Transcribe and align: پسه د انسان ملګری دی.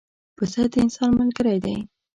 پسه 0.37 0.61
د 0.71 0.73
انسان 0.83 1.11
ملګری 1.19 1.57
دی. 1.65 1.77